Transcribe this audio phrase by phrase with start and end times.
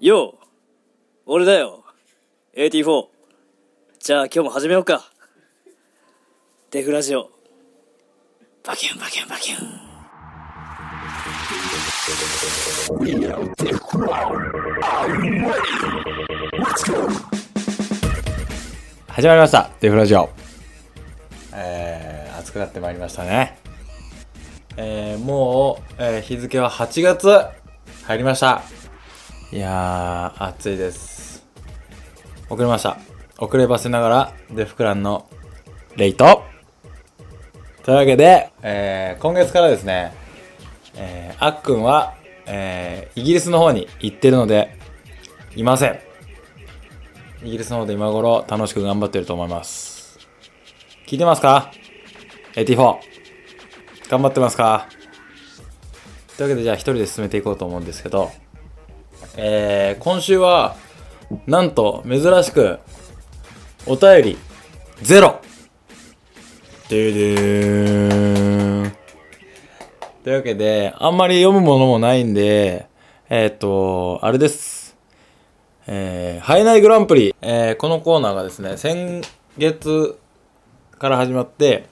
[0.00, 0.44] よう
[1.26, 1.82] 俺だよ。
[2.56, 3.06] AT4
[3.98, 5.10] じゃあ今日も始めようか。
[6.70, 7.30] デフラジオ。
[8.64, 9.88] バキュンバキュンバキュン。
[19.08, 19.70] 始まりました。
[19.80, 20.30] デフラジオ。
[21.54, 23.58] えー、暑くなってまいりましたね。
[24.76, 27.28] えー、もう、えー日付は8月
[28.04, 28.62] 入りました。
[29.50, 31.42] いやー暑いです
[32.50, 32.98] 遅れました
[33.38, 35.26] 遅ればせながらデフクランの
[35.96, 36.42] レイト
[37.82, 40.12] というわけで、えー、今月からですね、
[40.96, 42.14] えー、あっくんは、
[42.44, 44.76] えー、イギリスの方に行ってるので
[45.56, 45.98] いません
[47.42, 50.18] イギリスの方で今頃楽しく頑張ってると思います。
[51.06, 51.70] 聞いてますか
[52.54, 52.96] ?84。
[54.10, 54.88] 頑張ってますか？
[56.36, 58.32] というわけでじゃあ一人で進めていこうと思うんですけど、
[59.40, 60.74] えー、今週は、
[61.46, 62.80] なんと珍しく、
[63.86, 64.38] お便り、
[65.00, 65.40] ゼロ
[66.88, 68.92] ででーん。
[70.24, 72.88] というわけで、あんまり読むものもないんで、
[73.30, 74.96] えーっと、あれです。
[75.86, 79.22] えー、ハイナイグランプリ、えー、このコーナーがですね、先
[79.56, 80.18] 月
[80.98, 81.86] から始まって、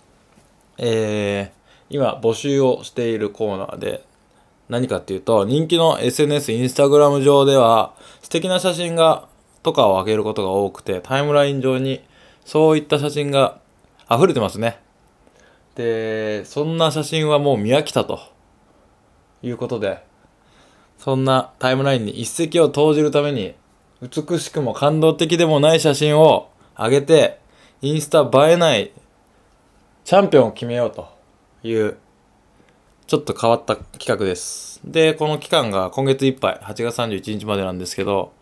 [0.78, 4.04] えー、今募集をしているコーナーで、
[4.68, 9.28] 何かっていうと、人気の SNS、インスタグラム上では、素敵な写真が、
[9.62, 12.02] とかを上げることが多くて、タイムライン上に、
[12.44, 13.58] そういった写真が
[14.10, 14.78] 溢れてますね。
[15.74, 18.20] で、そんな写真はもう見飽きたと、
[19.42, 20.02] いうことで、
[20.98, 23.54] そんなタイムラインに一石を投じるために、
[24.02, 27.38] 美しくも感動的でもない写真を上げて、
[27.82, 28.92] インスタ映えない
[30.04, 31.08] チャンピオンを決めようと
[31.62, 31.98] いう、
[33.06, 34.80] ちょっと変わった企画です。
[34.84, 38.32] で、この期間が今月いっぱい、8月31日までなんですけど、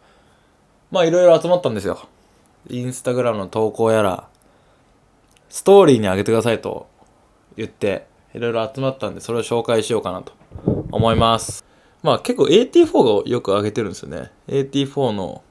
[0.90, 2.08] まあいろいろ集まったんですよ。
[2.70, 4.26] インスタグラムの投稿やら、
[5.50, 6.86] ストーリーに上げてくださいと
[7.58, 10.32] 言って、いろいろ集まったんで、それを紹介しようかなと
[10.90, 11.62] 思います。
[12.02, 14.30] まあ結構 AT4 がよく上げてるんですよね。
[14.48, 15.42] AT4 の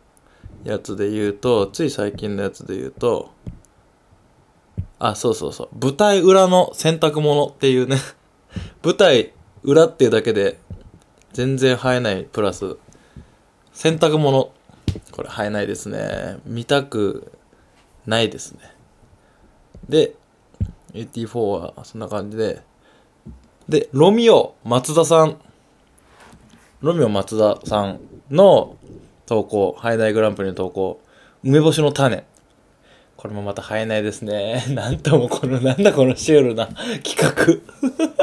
[0.64, 3.30] やつで言うと、つい最近のやつで言うと、
[4.98, 5.70] あ、そうそうそう。
[5.80, 7.98] 舞台裏の洗濯物っていうね。
[8.84, 9.34] 舞台
[9.64, 10.59] 裏っていうだけで
[11.34, 12.78] 全然映えないプラス、
[13.74, 14.52] 洗濯物。
[15.12, 16.38] これ映えないですね。
[16.46, 17.31] 見たく
[18.06, 18.59] ないですね。
[19.90, 20.16] で、
[20.94, 22.62] AT4 はそんな感じで。
[23.68, 25.38] で、ロミオ松田さん。
[26.81, 28.00] ロミオ松田さん
[28.30, 28.78] の
[29.25, 31.02] 投稿、ハイナイグランプリの投稿、
[31.44, 32.25] 梅干しの種。
[33.18, 34.66] これもまたハイナイですね。
[34.75, 36.68] なんともこの、なんだこのシュールな
[37.03, 38.13] 企画。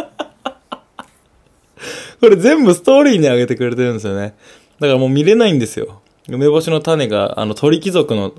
[2.21, 4.35] これ全部ストーリーに上げてくれてるんですよね。
[4.79, 6.03] だからもう見れないんですよ。
[6.29, 8.33] 梅干しの種が、あの鳥貴族の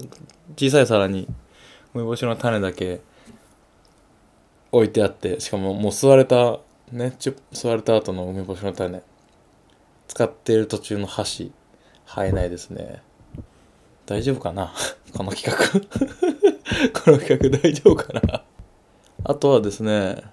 [0.55, 1.27] 小さい皿に
[1.93, 3.01] 梅干しの種だけ
[4.71, 6.59] 置いてあって、しかももう吸われた、
[6.91, 9.01] ね、ちゅ吸われた後の梅干しの種。
[10.07, 11.51] 使っている途中の箸、
[12.05, 13.01] 生えないですね。
[14.05, 14.73] 大丈夫かな？
[15.15, 15.55] この企画。
[17.01, 18.43] この企画大丈夫かな？
[19.23, 20.23] あとはですね、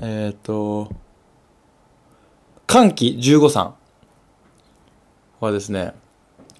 [0.00, 0.90] えっ、ー、と、
[2.72, 3.74] 歓喜15さん
[5.40, 5.92] はですね、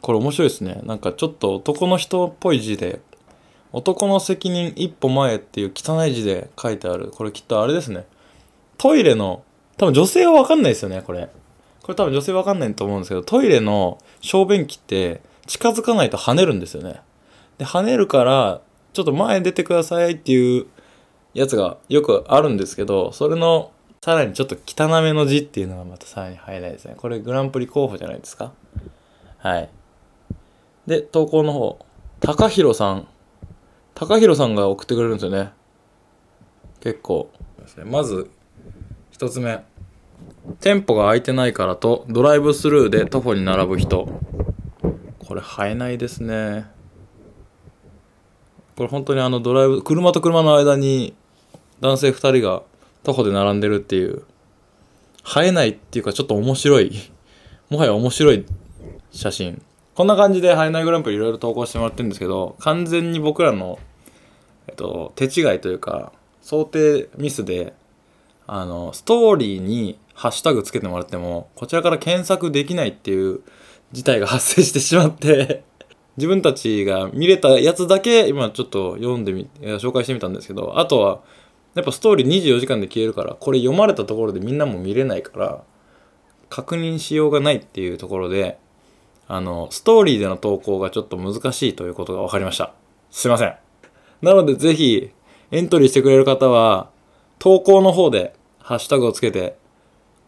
[0.03, 0.78] これ面白いですね。
[0.84, 3.00] なんかちょっと男の人っぽい字で、
[3.73, 7.11] 男の責任一歩前っていう汚い字で書いてある。
[7.17, 8.05] これきっとあれですね。
[8.77, 9.43] トイレの
[9.78, 11.31] 多分女性はわかんないですよね、これ。
[11.83, 17.00] これ多分女性わかんないと思うんですけど、トイレの小便器って近づかないと跳ねるんですよね。
[17.56, 18.61] で、跳ねるから、
[18.93, 20.67] ちょっと前出てくださいっていう
[21.33, 23.71] やつがよくあるんですけど、それの
[24.05, 26.95] さらにちょっと汚めの字っていうのがまたさらに入らないですね。
[26.97, 28.53] これグランプリ候補じゃないですか？
[29.39, 29.71] はい。
[30.89, 31.79] で、投稿の方、
[32.19, 33.07] 高弘さん。
[33.95, 35.53] 高弘さんが送ってくれるんですよね。
[36.81, 37.31] 結構。
[37.87, 38.29] まず、
[39.12, 39.62] 一つ目。
[40.59, 44.09] 店舗が空いてないからとドライブスルーで徒歩に並ぶ人。
[45.25, 46.67] これ生えないですね。
[48.76, 51.15] これ本当にあのドライブ、車と車の間に
[51.81, 52.65] 男性二人が
[53.02, 54.22] 徒歩で並んでるっていう、
[55.25, 56.93] 生えないっていうかちょっと面白い、
[57.70, 58.44] もはや面白い
[59.10, 59.62] 写真。
[59.94, 63.78] こんな感じでハイナイグランプリいろいろ投稿してもらってるんですけど、完全に僕らの、
[64.69, 67.75] えっと、手違いというか、想定ミスで、
[68.46, 73.40] あの、ストーリーにハッシュタグつけてもらっても、こちらから検索できないっていう
[73.93, 75.64] 事態が発生してしまって、
[76.16, 81.20] 自分たちが見れたやつだけ今ちょっと読んでみ、紹介してみたんですけど、あとは、
[81.75, 85.63] やっぱストーリー24時間で消えるから、これ読まれたところでみんなも見れないから、
[86.51, 88.59] 確認しようがないっていうところで、
[89.27, 92.75] あの、ストーリーでの投稿がちょっと難しいということが分かりました。
[93.11, 93.55] すいません。
[94.21, 95.11] なのでぜひ、
[95.51, 96.91] エントリーしてくれる方は、
[97.39, 99.57] 投稿の方でハッシュタグをつけて、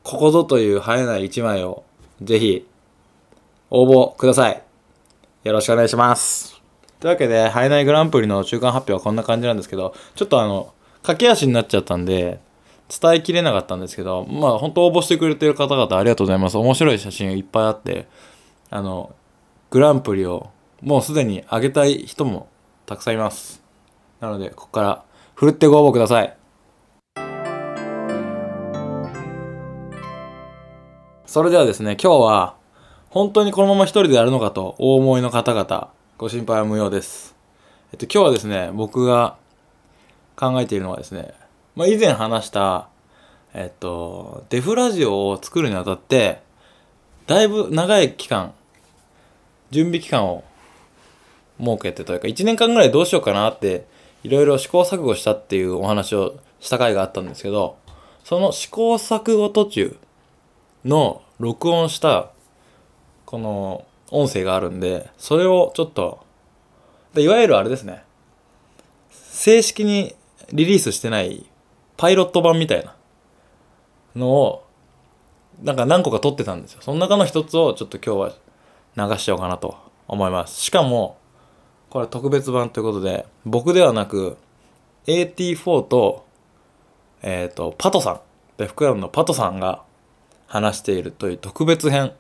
[0.03, 1.85] ここぞという生えない一枚を、
[2.21, 2.67] ぜひ、
[3.71, 4.63] 応募ください。
[5.45, 6.61] よろしくお願いします。
[7.01, 10.74] というわけで、生えないグランプリの中間発表はこんな感じなんですけど、ちょっとあの、
[11.05, 12.41] 駆け足になっちゃったんで、
[12.89, 16.57] 伝えきれなかったんですけど、まあ本当応募してくれてる方々ありがとうございます。
[16.57, 18.09] 面白い写真いっぱいあって、
[18.71, 19.15] あの、
[19.71, 22.49] グランプリをもうすでにあげたい人も
[22.87, 23.63] たくさんいます。
[24.21, 25.05] なので、ここから、
[25.35, 26.37] ふるってご応募ください。
[31.27, 32.55] それではですね、今日は、
[33.11, 37.37] 本当にこのまま一人でやるのかとお思いの方々、ご心配は無用です。
[37.93, 39.37] えっと、今日はですね、僕が
[40.37, 41.35] 考えているのはですね、
[41.77, 42.89] まあ、以前話した、
[43.53, 46.43] えっと、デフラジオを作るにあたって、
[47.27, 48.53] だいぶ長い期間、
[49.71, 50.45] 準備期間を
[51.59, 53.87] 設けてというか、1年間ぐらいどうしようかなって、
[54.23, 57.77] いろいろ試行錯誤したっていうお話をした回があったんですけど、
[58.25, 59.97] その試行錯誤途中
[60.85, 62.31] の録音した、
[63.27, 66.25] この音声があるんで、それをちょっと、
[67.17, 68.05] いわゆるあれですね、
[69.11, 70.15] 正式に
[70.53, 71.49] リリースしてない
[71.97, 72.95] パイロット版みたいな
[74.17, 74.67] のを、
[75.63, 76.81] なんか何個か撮ってたんですよ。
[76.83, 78.35] その中の一つをちょっと今日
[78.97, 79.77] は流しちゃおうかなと
[80.09, 80.61] 思います。
[80.61, 81.19] しかも、
[81.91, 84.37] これ特別版ということで、僕ではなく、
[85.07, 86.27] AT4 と、
[87.23, 88.21] えっ、と、パトさん、
[88.57, 89.83] デフクラウンのパトさんが
[90.47, 92.13] 話しているという特別編、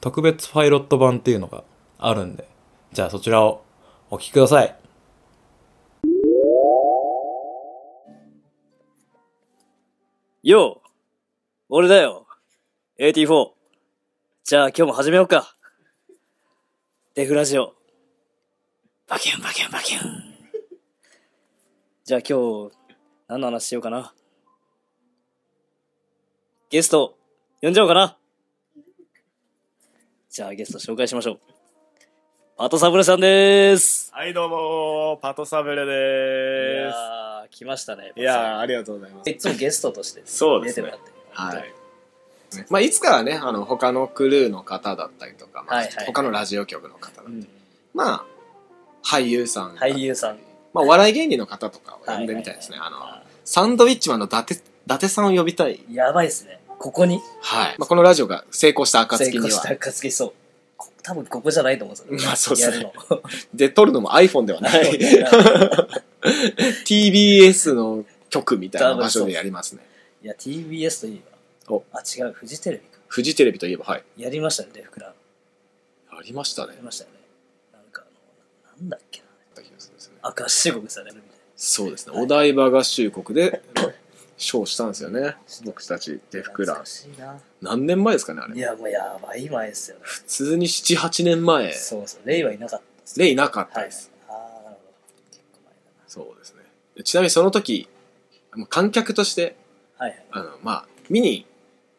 [0.00, 1.64] 特別パイロット版っていうのが
[1.98, 2.48] あるんで、
[2.92, 3.64] じゃあそちらを
[4.10, 4.74] お聞きください。
[10.46, 10.88] よう
[11.68, 12.24] 俺だよ
[13.00, 13.48] !AT4!
[14.44, 15.56] じゃあ今日も始めようか。
[17.16, 17.74] デフラジオ。
[19.08, 20.22] バキュンバキュンバキュン。
[22.04, 22.76] じゃあ今日
[23.26, 24.14] 何の話しようかな。
[26.70, 27.18] ゲスト
[27.60, 28.16] 呼んじゃおうかな。
[30.30, 31.40] じゃあゲスト紹介しましょう。
[32.56, 34.12] パトサブレさんでーす。
[34.14, 38.20] はい、どうもパトサブレいで来ましたねす。
[38.20, 39.30] いやー、ありがとうございます。
[39.30, 41.74] いつもゲストとしてそうですね出てもらってはい。
[42.70, 47.48] まあ、いつかはね、あの、他のクルーの方だったりとか、まあはいはい他のラジオ局の方だったり、うん
[47.94, 48.24] まあ、
[49.04, 50.38] 俳優さん、俳優さん
[50.72, 52.76] まあ、お笑い芸人の方とかを呼んでみたいですね。
[52.78, 52.98] あの、
[53.46, 55.80] サンドウィッチマンの伊達、伊達さんを呼びたい。
[55.90, 56.60] やばいっすね。
[56.78, 57.20] ここに？
[57.40, 57.74] はい。
[57.78, 59.46] まあ、このラジオが成功した成暁には。
[59.48, 60.32] 功した暁そう。
[60.76, 62.28] こ多分ここじゃないと思うんですよ。
[62.28, 63.22] まあそうっすねやるの。
[63.54, 64.98] で、撮るのも iPhone ではない。
[66.26, 69.86] いや TBS の局みたいな場所でやりますね。
[70.22, 71.20] いや、TBS といえ
[71.68, 71.84] おば。
[71.92, 72.98] あ、違う、フジテレビか。
[73.08, 74.04] フジテレビといえば、はい。
[74.16, 75.14] やりましたね、デフクラ。
[76.10, 76.82] ありましたねやり。
[76.82, 77.16] ましたよね。
[77.72, 78.02] なんか
[78.64, 79.26] あの、なんだっけな。
[80.22, 81.12] あ、合衆国ですよね。
[81.54, 82.14] そうですね。
[82.14, 83.62] はいお台場合衆国で、
[84.36, 85.36] 賞したんですよね。
[85.64, 86.82] 僕たち、デフクラ。
[87.62, 88.56] 何年前ですかね、あれ。
[88.56, 90.02] いや、もうやばい前ですよね。
[90.04, 91.72] 普通に7、8年前。
[91.72, 93.20] そうそう、レイはいなかった。
[93.20, 94.10] レイなかったはいです。。
[94.28, 94.78] ああ、なるほど。
[95.30, 95.74] 結構前
[96.16, 96.62] そうですね。
[97.04, 97.88] ちなみにその時、
[98.70, 99.56] 観客として。
[99.98, 101.46] はいあの、まあ、見に、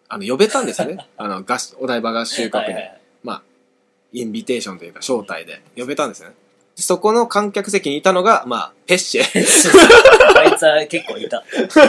[0.09, 1.07] あの、呼べたんですよね。
[1.17, 2.51] あの、合お台場合衆はい。
[2.51, 2.73] 国に。
[2.73, 3.01] はいはい。
[3.23, 3.41] まあ、
[4.13, 6.35] インビテーションというか、招待で呼べたんですよね。
[6.75, 9.23] でそこの観客席にいたのが、まあ、ペッシェ。
[10.37, 11.43] あいつは結構いた。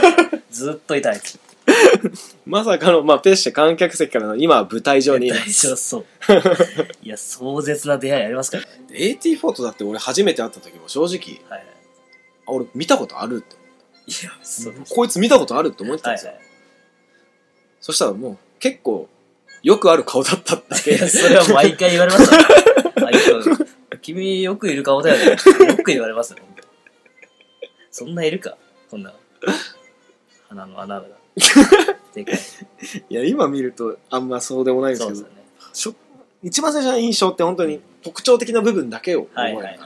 [0.51, 1.39] ずっといたあいつ。
[2.47, 6.05] まさかの、まあ、ペッシェ観客席からの、今は舞台上にいま大す丈夫そう。
[7.03, 8.71] いや、壮絶な出会いありますからね。
[8.91, 11.78] AT4 とだって俺初めて会った時も正直、はいはい。
[12.49, 13.57] あ、俺見たことあるって。
[14.07, 14.95] いや、そうです。
[14.95, 16.33] こいつ見たことあるって思ってたんですよ。
[16.33, 16.49] はいはい。
[17.81, 19.09] そしたらもう結構
[19.63, 20.97] よくある顔だったって。
[21.07, 22.45] それは毎回言われましたね。
[24.01, 25.37] 君よくいる顔だよね。
[25.67, 26.69] よく言われますよ、本当に
[27.91, 28.57] そんないるか？
[28.91, 29.13] こんな。
[30.49, 31.07] 鼻の穴が。
[32.15, 32.39] でかい。
[33.11, 35.29] いや、今見るとあんまそうでもないんですけど、ね。
[36.43, 39.79] 一番最初の印象って本当に特徴的な部分だけを思はいはいはい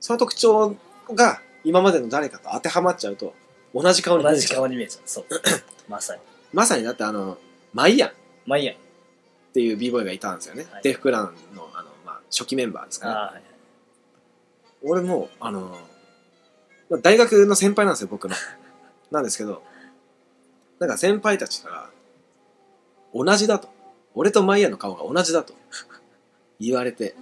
[0.00, 0.76] その特徴
[1.12, 3.34] が今までの誰かと当てはまっちゃうと
[3.74, 5.02] 同じ顔に見同じえちゃう顔に見えちゃう。
[5.06, 5.24] そう。
[5.88, 6.20] まさに。
[6.52, 7.38] まさにだってあの、
[7.72, 8.12] マイヤンっ
[8.46, 8.74] まあいいや。
[9.52, 10.66] ていう b ボーイがいたんですよね。
[10.70, 13.42] はいデフクランのあの、まあ、初期メンバーですから、はいはい。
[14.82, 15.78] 俺も、あの、
[16.90, 18.34] まあ大学の先輩なんですよ、僕の。
[19.10, 19.62] なんですけど、
[20.78, 21.90] なんか先輩たちから、
[23.14, 23.68] 同じだと。
[24.14, 25.54] 俺とマイヤの顔が同じだと
[26.60, 27.16] 言われて、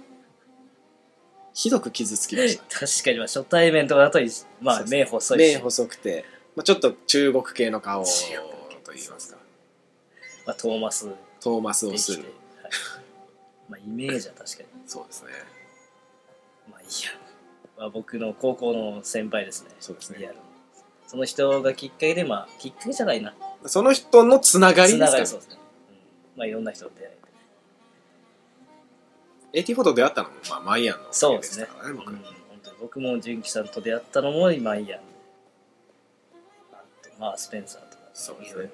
[1.53, 2.63] ひどく傷つきました。
[2.87, 4.19] 確かに、まあ初対面とかだと
[4.61, 5.55] まあ目細いし。
[5.55, 8.09] 目細くて、まあ、ちょっと中国系の顔と
[8.93, 9.37] 言いますか、
[10.45, 11.07] まあトーマス。
[11.39, 12.33] トーマスをですきてる。
[13.69, 14.67] まあイメージは確かに。
[14.87, 15.31] そうですね。
[16.69, 17.11] まあいいや、
[17.77, 19.69] まあ、僕の高校の先輩ですね。
[19.79, 20.31] そうですね。
[21.07, 23.35] その人がきっかけでまあきっかけじゃないな。
[23.65, 25.11] その人のつながりつなですかね。
[25.11, 25.57] がりそうですね、
[26.35, 27.22] うん、まあいろんな人と出会えて
[29.53, 32.23] 84と出会ったのも、まあ、マイアンのそうですねからね僕、うん、本
[32.63, 34.99] 当に僕も純喜さんと出会ったのも今いいや
[36.73, 38.51] あとまあスペンサーとかそうですね。
[38.51, 38.71] いろいろ。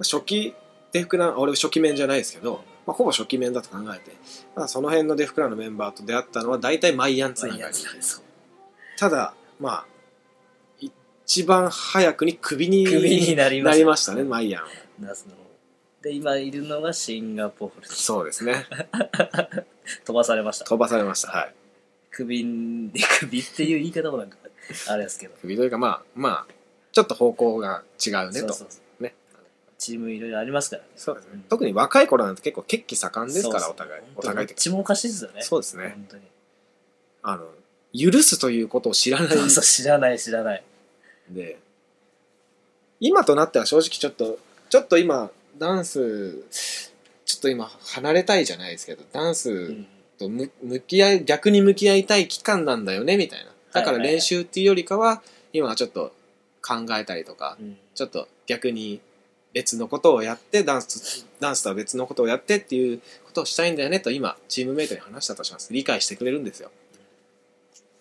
[0.00, 0.54] 初期
[0.92, 4.16] デフクラン俺初期面じゃないですけど、まあ、ほぼ初期面だと考えて、
[4.56, 7.74] まあ、その辺のデフクランのメンバーと出会ったのは大体マイアンつながり。
[8.98, 9.86] ただまあ
[10.80, 14.68] 一番早くにクビになりましたねマイアンは。
[16.02, 17.86] で今いるのがシンガポール。
[17.86, 18.66] そうですね
[20.04, 20.64] 飛ばされました。
[20.64, 21.28] 飛ばされました。
[21.28, 21.54] はい。
[22.10, 22.44] クビ
[22.92, 24.36] でクビっていう言い方もなんか
[24.88, 25.34] あれですけど。
[25.40, 26.52] クビというかまあまあ
[26.92, 28.48] ちょっと方向が違うねと。
[28.48, 29.02] そうそうそう。
[29.02, 29.14] ね。
[29.78, 30.88] チームいろいろありますからね。
[30.96, 31.40] そうですね、うん。
[31.42, 35.42] 特に若い頃なんて結構血気盛んですからそうそうお互いお互い的どっちもおかしいですよね。
[35.42, 35.92] そうですね。
[35.94, 36.22] 本当に。
[37.22, 37.48] あの
[37.92, 39.28] 許すということを知らない。
[39.36, 40.64] そうそう知らない知らない。
[41.28, 41.58] で
[42.98, 46.44] 今となっては正直ちょっとちょっと今ダンス
[47.30, 49.86] ちょっと今離れたいじゃないですけどダンうスん。
[50.18, 53.52] とむ向き合い逆に向き合いたい期間なんだよねみたいな。
[53.72, 55.22] だから練習っていうよりかは
[55.52, 56.12] 今はちょっと
[56.60, 57.76] 考えたりとかうん。
[57.94, 59.00] ちょっと逆に
[59.52, 65.72] 別のことをやってダンスダンスとは別のことをやってっていうことをしたいんだよねと今チームメイトに話したとします。
[65.72, 66.70] 理解してくれるんですよ。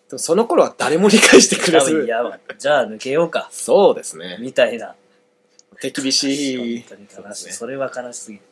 [0.10, 2.04] でもその頃は誰も理解してくれず。
[2.04, 3.48] いじゃあ抜けようか。
[3.52, 4.38] そうですね。
[4.40, 4.96] みたいな。
[5.82, 6.84] 手厳しい。
[7.46, 7.54] ね。
[7.54, 8.44] それは悲しすぎる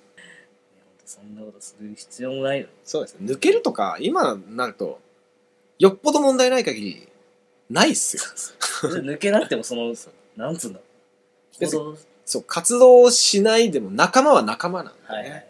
[1.07, 2.71] そんなことする必要もないのに。
[2.83, 3.31] そうですね。
[3.31, 4.99] 抜けるとか今になると
[5.79, 7.07] よっぽど問題ない限り
[7.69, 8.23] ないっすよ。
[8.89, 9.95] 抜けなくてもその
[10.35, 10.81] なんつうんだ
[11.59, 15.47] 行動そう活動しないでも仲間は仲間なんでね、はいはい。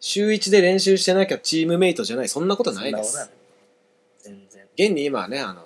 [0.00, 3.30] 週一で練習してなきゃチームメイトじゃないそんなことないです。
[4.18, 4.64] 全然。
[4.74, 5.64] 現に今はねあの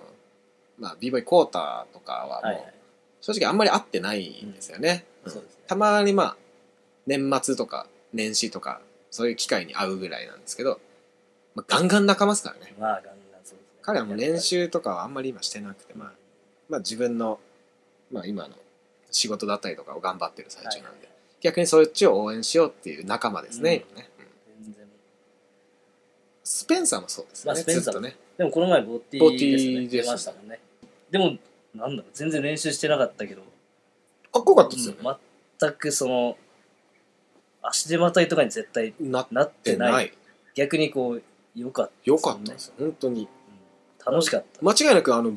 [0.79, 2.75] まあ b ボーイコーターとかはもうはいはい。
[3.21, 5.35] 正直あんまり会ってないんですよね、うん。
[5.35, 5.41] ね。
[5.67, 6.37] たまにまあ
[7.09, 10.81] 年末とか年始とかそういう機会に会うぐらいなんですけど、
[11.55, 12.75] まあ、ガンガン仲間ですからね。
[12.79, 13.59] まあガンガンそうですね。
[13.83, 16.13] 彼はもう練習とかはあんまり今してなくて、まあ、
[16.69, 17.39] まあ自分の、
[18.11, 18.55] まあ、今の
[19.11, 21.09] 仕事だったりとかを頑張ってる最中なんで、
[21.41, 24.65] 逆にそっちを応援しようっていう仲間ですね、今ね、うん。
[24.65, 24.87] 全然。
[26.45, 28.01] スペンサーもそうですよね、まあスペンサーも。
[28.01, 28.17] ずっとね。
[28.39, 29.65] でもこの前ボッティボッティです
[29.99, 30.03] ね。
[30.03, 30.61] 出ましたもんね。
[31.11, 31.37] でも
[31.75, 32.11] なんだろう。
[32.15, 33.43] 全然練習してなかったけど。
[34.33, 35.17] かっこよかったですよね、うん。
[35.59, 36.37] 全くその
[37.63, 40.13] 足手またいとかに絶対なっなっててない。
[40.55, 41.23] 逆にこう
[41.55, 42.75] 良かったよかったんですよ。
[42.79, 43.23] 本当に。
[43.23, 44.13] うん。
[44.13, 45.35] 楽しかった、間違いなくあの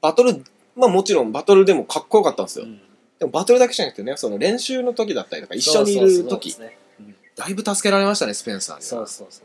[0.00, 0.44] バトル
[0.76, 2.80] まあもちろんバトルでもかっこよかったんですよ、うん。
[3.18, 6.78] でもバトルだけじゃなくてねその練習の時だったりとか一緒にいる時ね。
[7.00, 7.16] うん。
[7.36, 8.82] だいぶ助けられましたねスペンサーには。
[8.82, 9.44] そうそうそう。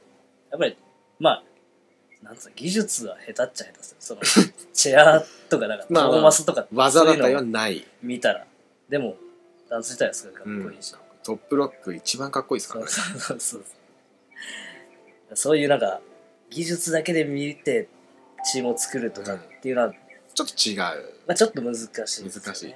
[0.51, 0.77] やっぱり
[1.19, 1.43] まあ
[2.25, 3.97] なんつうの技術は下手っちゃ下手ですよ。
[3.99, 4.21] その
[4.73, 8.45] チェアとかなんかトーマスとか技だったりはない、見たら。
[8.89, 9.15] でも
[9.69, 13.19] ダンス自体はすごいかっこいいし、トップロック一番かっこいいですかそうらね。
[13.19, 13.63] そうそうそう
[15.35, 15.57] そう。
[15.57, 15.99] いうなんか
[16.51, 17.89] 技術だけで見て
[18.45, 19.93] チームを作るとかっていうのは、
[20.35, 20.77] ちょっと違う。
[21.25, 22.31] まあ、ちょっと難しいですよね。
[22.45, 22.75] 難しい。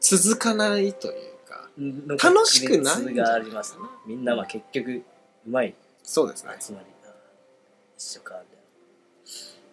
[0.00, 3.80] 続かないというかうん楽しくないがありますね。
[4.06, 5.02] みんなまあ結局
[5.46, 5.74] うまい。
[6.02, 6.52] そうですね。
[6.60, 6.84] 集まり。
[7.06, 7.14] が
[7.96, 8.42] 一緒か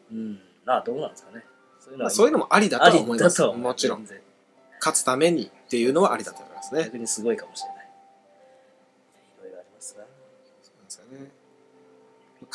[0.10, 0.40] うん。
[0.64, 1.44] まあどうなんですかね。
[1.82, 3.44] そういうのはまあ、そういうのもありだと思います。
[3.44, 4.08] もちろん。
[4.80, 6.86] 勝つためにっていうのはありだと思いますね。
[6.86, 7.75] 逆にすごいかもしれないい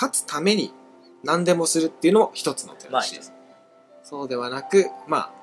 [0.01, 0.73] 勝つために
[1.25, 3.33] 何でもするっていうのも一つの手だし、まあ一つ
[4.03, 5.41] そうではなくまあ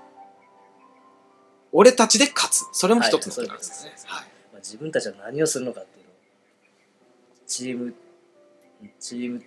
[1.71, 2.65] 俺たちで勝つ。
[2.71, 3.91] それも一つの手なんですね。
[4.05, 4.27] はいはい。
[4.53, 6.15] まあ、自分たちは何をするのかっていうのを。
[7.45, 7.93] チーム
[8.99, 9.43] チーム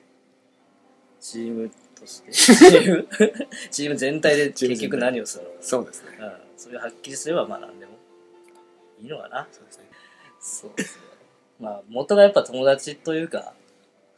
[1.20, 2.30] チームとして。
[2.32, 3.08] チーム
[3.70, 4.36] チーム全体。
[4.36, 5.56] で結局何をするのか。
[5.60, 6.18] そうですね。
[6.20, 7.92] うん、それがはっきりすればまあ何でも
[9.00, 9.48] いいのかな。
[9.50, 9.84] そうですね。
[10.40, 11.02] そうですね。
[11.58, 13.54] まあ元がやっぱ友達というか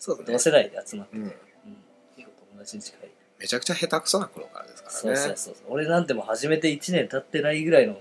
[0.03, 0.33] そうだね。
[0.33, 1.27] 同世代で集まってて、うん。
[1.27, 1.33] うん。
[2.17, 3.01] 結構友達に近い。
[3.39, 5.17] めちゃくちゃ下手くそな頃からですからね。
[5.17, 5.65] そうそうそうそう。
[5.69, 7.93] 俺なんてもう始めて1年経ってないぐらいの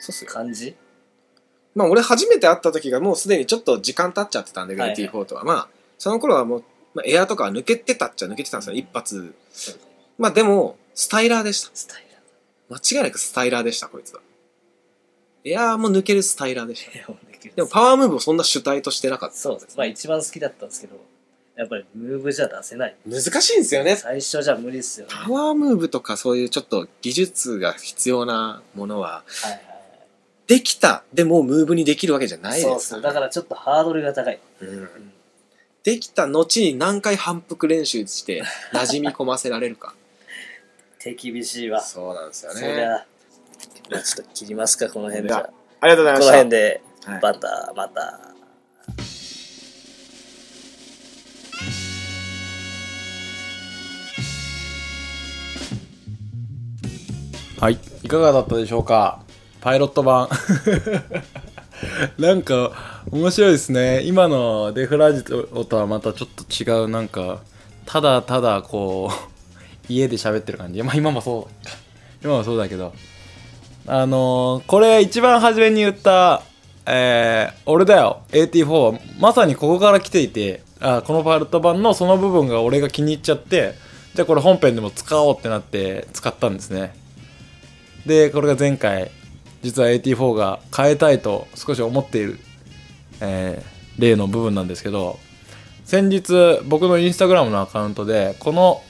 [0.00, 0.30] そうっすよ。
[0.32, 0.74] 感じ？
[1.76, 4.98] まあ俺初めて会った時がもうすでにちょっと時間経っちゃってたんで、はいはい。
[4.98, 5.44] GT4 とは。
[5.44, 6.64] まあ、その頃はもう、
[6.94, 9.16] まあ、エアとかは抜けてたっちゃ抜けてたんですよ、一発。
[9.16, 9.82] そうですね
[10.18, 11.70] まあでも、スタイラーでした。
[11.72, 12.08] スタイル
[12.68, 14.20] 間違いなくスタイラーでした、こいつは。
[15.44, 16.90] エアーも抜けるスタイラーでした。
[17.54, 19.36] でもパワームーブをそんな主体としてなかった。
[19.36, 19.78] そうです。
[19.78, 20.96] まあ一番好きだったんですけど
[21.58, 22.94] やっぱりムーブじゃ出せない。
[23.04, 23.96] 難しいんですよね。
[23.96, 25.12] 最初じゃ無理っすよね。
[25.12, 29.68] パワームーブとかそういうちょっと技術が必要なものは、はいはい
[30.46, 31.04] できた。
[31.12, 32.62] でもうムーブにできるわけじゃないです。
[32.62, 33.02] そうそう。
[33.02, 34.88] だからちょっとハードルが高い、うん。
[35.84, 39.94] できた後に何回反復練習して馴染み込ませられるか。
[40.98, 41.82] 手厳しいわ。
[41.82, 43.06] そうなんですよそりゃ。
[43.90, 45.34] じゃあちょっと切りますか、この辺で。
[45.34, 45.50] あ
[45.82, 46.32] りがとうございまこした。
[46.32, 47.20] の辺で、はい。
[47.20, 48.37] また、また。
[57.60, 57.78] はい。
[58.04, 59.20] いかがだったでしょうか？
[59.60, 60.28] パイロット版。
[62.16, 62.70] なんか、
[63.10, 64.02] 面白いですね。
[64.04, 67.40] 今のデフラジオとはまたちょっと違う、なんか、
[67.84, 69.14] ただただこう、
[69.92, 70.80] 家で喋ってる感じ。
[70.84, 71.72] まあ今もそうか。
[72.22, 72.92] 今もそうだけど。
[73.88, 76.42] あのーこれ一番初めに言った、
[76.86, 79.00] えー、俺だよ、AT4。
[79.18, 83.74] まさにここから来ていて、あこのパイロット版のその部分が俺が気に入っちゃって、
[84.14, 86.94] じゃあこれ本編でも使おうってなって使ったんですね。
[88.06, 89.10] でこれが前回
[89.62, 92.38] 実は AT4 が変えたいと少し思っている、
[93.20, 95.18] えー例の部分なんですけど
[95.84, 98.80] 先日僕のインスタグラムのアカウントでこの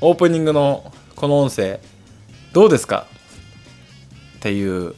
[0.00, 1.78] オープニングのこの音声
[2.52, 3.06] どうですか？
[4.38, 4.96] っていう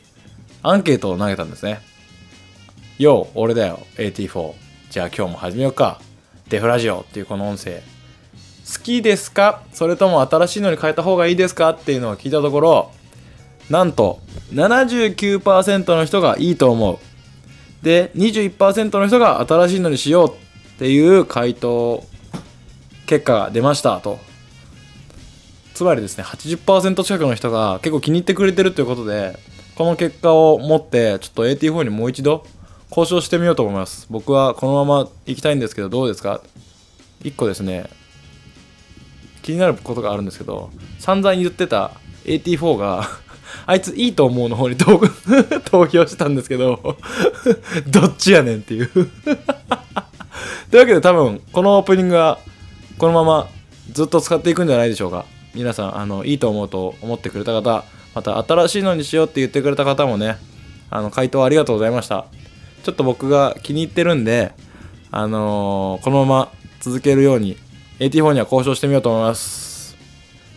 [0.63, 1.81] アンケートを投げたんですね。
[2.99, 4.55] よう、俺だよ、AT4。
[4.89, 6.01] じゃあ今日も始めようか。
[6.49, 7.83] デフラジオっていうこの音声。
[8.67, 9.63] 好きですか？
[9.75, 11.69] それとも新しいのに変えた方がいいですか？
[11.71, 12.93] っていうのを聞いたところ、
[13.71, 14.21] なんと
[14.53, 16.99] 79%の人がいいと思う。
[17.85, 22.05] で、21%の人が新しいのにしようっていう回答
[23.07, 24.19] 結果が出ましたと。
[25.75, 29.37] つまりですね、80%近くの人が結構気に入ってくれてるということで、
[29.75, 32.47] この結果を持って、ちょっと AT4 にもう一度
[32.91, 34.07] 交渉してみようと思います。
[34.09, 36.41] 僕はこのまま行きたいんですけど、どうですか
[37.23, 37.91] ?1 個ですね、
[39.43, 41.91] 気になることがあるんですけど、散々言ってた
[42.25, 43.11] AT4 が、
[43.67, 45.01] あいついいと思うの方に投
[45.65, 46.97] 投票したんですけど、
[47.89, 48.89] どっちやねんっていう。
[48.89, 49.05] とい
[50.79, 52.39] うわけで多分、このオープニングは、
[52.99, 53.49] このまま
[53.93, 55.27] ずっと使っていくんじゃないでしょうか。
[55.55, 60.37] 皆さん、あの、いいと思うと思ってくれた方、また新しいのにしようって言ってくれた方もね、
[60.91, 62.27] あの、回答ありがとうございました。
[62.83, 64.53] ちょっと僕が気に入ってるんで、
[65.11, 67.57] あのーこのまま続けるように
[68.01, 69.97] AT4 には交渉してみようと思います。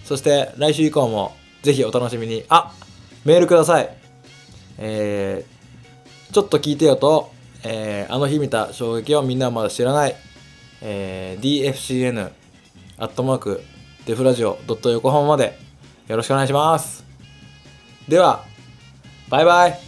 [0.04, 2.44] そして来週以降もぜひお楽しみに。
[2.50, 2.74] あ
[3.28, 3.90] メールください。
[4.78, 7.30] えー、ちょっと聞いてよと、
[7.66, 10.16] えー、あの日見た衝撃をみんなはまだ知らない、
[10.82, 12.32] えー、DFCN
[12.98, 13.64] アットマーク
[14.06, 15.60] デフラジオ横浜まで
[16.08, 17.04] よろしくお願いします。
[18.08, 18.46] では、
[19.28, 19.87] バイバイ